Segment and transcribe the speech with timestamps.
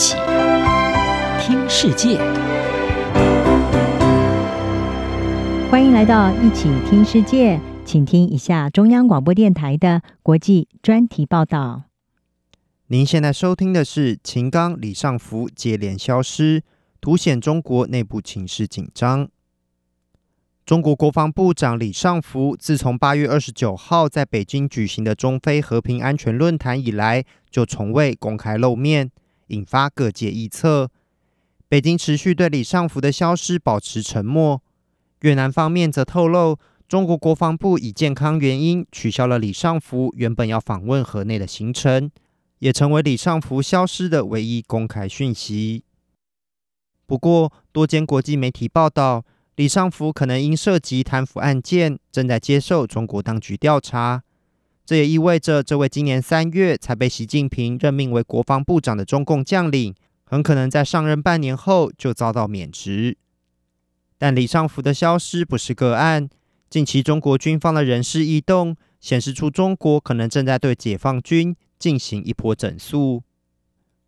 [0.00, 0.14] 起
[1.40, 2.18] 听世界，
[5.68, 11.82] 欢迎来到一起听世界，请听一下中央广播电台的国际专题报道。
[12.86, 16.62] 您现在收听的是秦刚、李尚福接连消失，
[17.00, 19.28] 凸显中国内部情势紧张。
[20.64, 29.10] 中国国防部长李尚福自从八月二十九号在北京举行的中非和平安全论坛以来，就从未公开露面，
[29.48, 30.90] 引发各界臆测。
[31.68, 34.62] 北京持续对李尚福的消失保持沉默。
[35.20, 42.10] 越南方面则透露，中国国防部以健康原因取消了李尚福原本要访问河内的行程，
[42.60, 45.84] 也成为李尚福消失的唯一公开讯息。
[47.06, 49.24] 不过，多间国际媒体报道。
[49.56, 54.22] 李尚福可能因涉及贪腐案件，正在接受中国当局调查。
[54.88, 63.18] 这也意味着，这位今年三月才被习近平任命为国防部长的中共将领，很可能在上任半年后就遭到免职。
[64.16, 66.30] 但李尚福的消失不是个案。
[66.70, 73.22] 近期中国军方的人事异动，显示出中国可能正在对解放军进行一波整肃。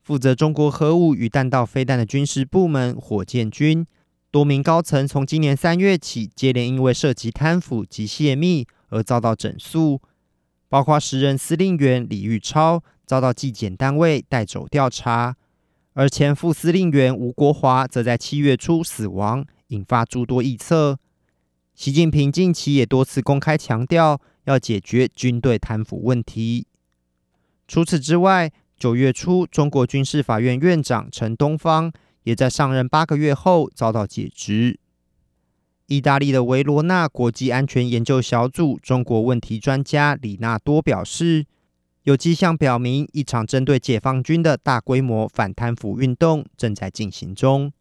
[0.02, 3.86] 负责中国核武与弹道飞弹的军事部门火箭军。
[4.30, 10.00] 多名高层从今年三月起，接连因为涉及贪腐及泄密而遭到整肃，
[10.70, 15.36] 包括时任司令员李玉超遭到纪检单位带走调查，
[15.92, 20.98] 而前副司令员吴国华则在七月初死亡，引发诸多臆测。
[21.74, 26.66] 习近平近期也多次公开强调要解决军队贪腐问题。
[27.68, 31.92] 除此之外，九月初，中国军事法院院长陈东方。
[32.24, 34.78] 也在上任八个月后遭到解职。
[35.90, 41.44] 意大利的维罗纳国际安全研究小组中国问题专家李纳多表示，
[42.04, 47.72] 有迹象表明一场针对解放军的大规模反贪腐运动正在进行中。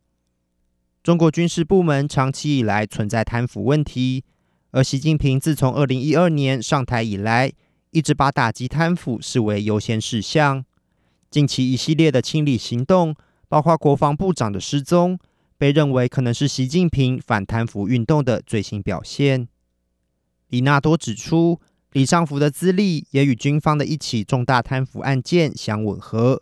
[1.03, 4.23] 中国军事部门长期以来存在贪腐问题，
[4.71, 7.53] 而习近平自从二零一二年上台以来，
[7.91, 10.65] 一直把打击贪腐视为优先事项。
[11.29, 13.15] 近期一系列的清理行动。
[13.51, 15.17] 包括国防部长的失踪，
[15.59, 19.47] 被认为可能是习近平反贪腐运动的最新表现。
[20.47, 21.59] 李纳多指出，
[21.91, 26.41] 李尚福的资历也与军方的一起重大贪腐案件相吻合。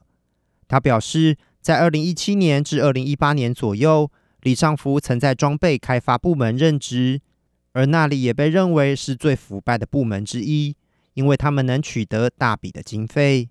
[0.68, 4.12] 他表示，在二零一七年至二零一八年左右，
[4.42, 7.20] 李尚福曾在装备开发部门任职，
[7.72, 10.76] 而那里也被认为是最腐败的部门之一，
[11.16, 13.50] 因为他们能取得大笔的经费。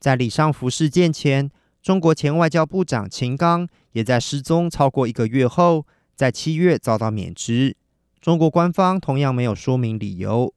[0.00, 1.48] 在李尚福事件前，
[1.82, 5.84] 中国前外交部长秦刚也在失踪超过一个月后，
[6.14, 7.76] 在七月遭到免职。
[8.20, 10.54] 中国官方同样没有说明理由。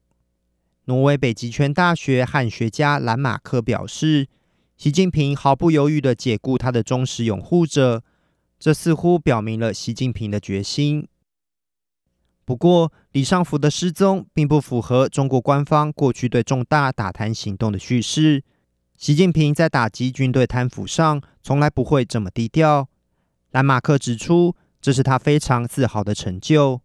[0.84, 4.28] 挪威北极圈大学汉学家兰马克表示，
[4.76, 8.04] 习近平毫不犹豫地解雇他的忠实拥护者，
[8.60, 11.08] 这似乎表明了习近平的决心。
[12.44, 18.44] 不过，李尚福的失踪并不符合中国官方过去对重大打贪行动的叙事。
[18.98, 22.88] 习近平在打击军队贪腐上从来不会这么低调。
[23.50, 26.80] 兰马克指出，这是他非常自豪的成就。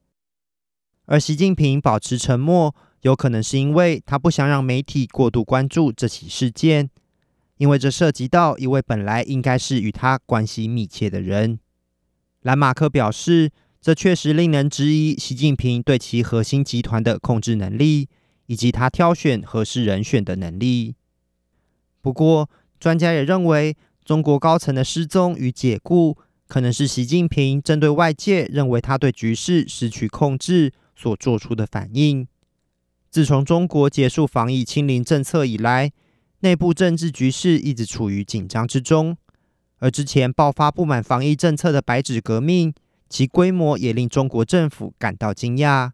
[1.05, 6.89] 而习近平保持沉默，有可能是因为他不想让媒体过度关注这起事件，
[7.57, 11.59] 因为这涉及到一位本来应该是与他关系密切的人。
[12.41, 18.09] 兰马克表示，这确实令人质疑习近平对其核心集团的控制能力，
[18.47, 20.95] 以及他挑选合适人选的能力。
[22.01, 26.17] 不过，专家也认为，中国高层的失踪与解雇，
[26.47, 32.27] 可能是习近平针对外界认为他对局势失去控制所做出的反应。
[33.09, 35.91] 自从中国结束防疫清零政策以来，
[36.39, 39.15] 内部政治局势一直处于紧张之中。
[39.79, 42.73] 而之前爆发不满防疫政策的白纸革命，
[43.09, 45.91] 其规模也令中国政府感到惊讶。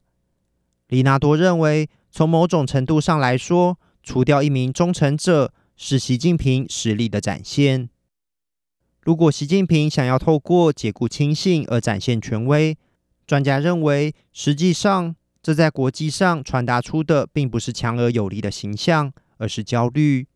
[0.87, 7.87] 李纳多认为，从某种程度上来说，除掉一名忠诚者，是习近平实力的展现。
[8.99, 12.75] 如果习近平想要透过解雇亲信而展现权威，
[13.27, 20.27] 专家认为，实际上这在国际上传达出的并不是强而有力的形象，而是焦虑。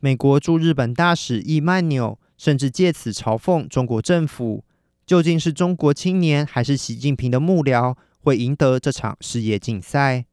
[0.00, 4.64] 美国驻日本大使易曼纽甚至借此嘲讽中国政府：
[5.04, 10.24] 究竟是中国青年还是习近平的幕僚会赢得这场事业竞赛？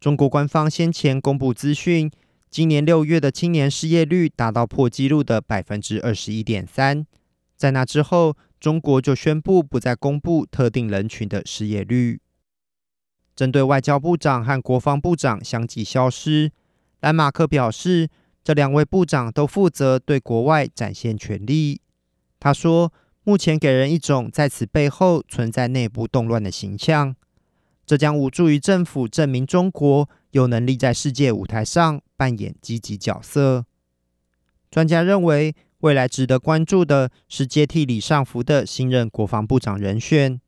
[0.00, 2.10] 中国官方先前公布资讯。
[2.50, 7.06] 今年六月的青年失业率达到破纪录的百分之二十一点三，
[7.56, 12.20] 在那之后，中国就宣布不再公布特定人群的失业率。
[13.36, 16.50] 针对外交部长和国防部长相继消失，
[16.98, 18.08] 兰马克表示，
[18.42, 21.80] 这两位部长都负责对国外展现权力。
[22.40, 22.92] 他说，
[23.22, 27.14] 目前给人一种在此背后存在内部动乱的形象，
[27.86, 33.64] 这将无助于政府证明中国有能力在世界舞台上扮演积极角色。
[34.70, 40.38] 专家认为，未来值得关注的是接替李尚福的新任国防部长人选，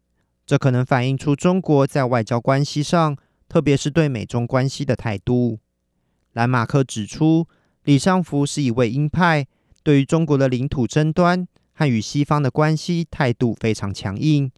[0.45, 3.17] 这可能反映出中国在外交关系上，
[3.49, 5.61] 特别是对美中关系的态度。
[6.35, 7.49] 兰马克指出，
[7.85, 9.47] 李尚福是一位鹰派，
[9.83, 14.53] 对于中国的领土争端和与西方的关系态度非常强硬，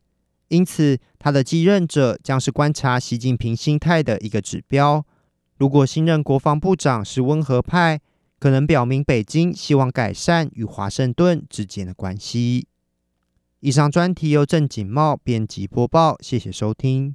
[0.48, 5.06] 因此他的继任者将是观察习近平心态的一个指标。
[5.56, 8.00] 如果新任国防部长是温和派，
[8.38, 12.66] 可能表明北京希望改善与华盛顿之间的关系。
[13.60, 17.14] 以上专题由郑锦茂编辑播报，谢谢收听。